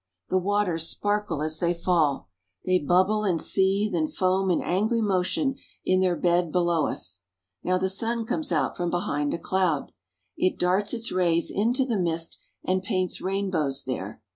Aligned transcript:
The 0.29 0.39
waters 0.39 0.87
sparkle 0.87 1.43
as 1.43 1.59
they 1.59 1.75
fall. 1.75 2.27
They 2.65 2.79
bubble 2.79 3.23
and 3.23 3.39
seethe 3.39 3.93
and 3.93 4.11
foam 4.11 4.49
in 4.49 4.59
angry 4.59 4.99
motion 4.99 5.57
in 5.85 5.99
their 5.99 6.15
bed 6.15 6.51
below 6.51 6.87
us. 6.87 7.21
Now 7.63 7.77
the 7.77 7.87
sun 7.87 8.25
comes 8.25 8.51
out 8.51 8.75
from 8.75 8.89
behind 8.89 9.31
a 9.31 9.37
cloud. 9.37 9.91
It 10.35 10.57
darts 10.57 10.95
its 10.95 11.11
rays 11.11 11.51
into 11.51 11.85
the 11.85 11.99
mist, 11.99 12.39
and 12.63 12.81
paints 12.81 13.21
rainbows 13.21 13.83
there. 13.83 14.23